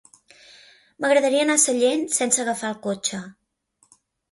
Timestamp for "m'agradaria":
1.05-1.43